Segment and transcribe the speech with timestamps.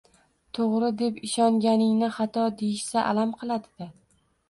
[0.57, 3.93] Toʻgʻri deb ishonganingni xato deyishsa, alam qiladi-da